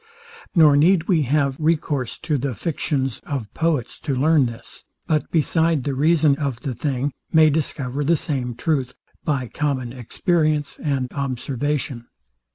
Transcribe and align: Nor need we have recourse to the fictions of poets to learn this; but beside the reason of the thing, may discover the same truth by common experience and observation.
Nor 0.55 0.75
need 0.77 1.03
we 1.07 1.21
have 1.29 1.57
recourse 1.59 2.17
to 2.23 2.39
the 2.39 2.55
fictions 2.55 3.21
of 3.23 3.53
poets 3.53 3.99
to 3.99 4.15
learn 4.15 4.47
this; 4.47 4.83
but 5.05 5.29
beside 5.29 5.83
the 5.83 5.93
reason 5.93 6.35
of 6.37 6.61
the 6.61 6.73
thing, 6.73 7.13
may 7.31 7.51
discover 7.51 8.03
the 8.03 8.17
same 8.17 8.55
truth 8.55 8.95
by 9.23 9.47
common 9.47 9.93
experience 9.93 10.79
and 10.79 11.13
observation. 11.13 12.07